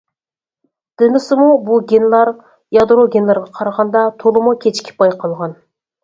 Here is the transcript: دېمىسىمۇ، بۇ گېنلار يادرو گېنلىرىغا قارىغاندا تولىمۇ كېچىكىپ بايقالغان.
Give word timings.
دېمىسىمۇ، 0.99 1.49
بۇ 1.67 1.75
گېنلار 1.91 2.31
يادرو 2.77 3.03
گېنلىرىغا 3.15 3.51
قارىغاندا 3.59 4.01
تولىمۇ 4.23 4.55
كېچىكىپ 4.65 4.97
بايقالغان. 5.05 5.55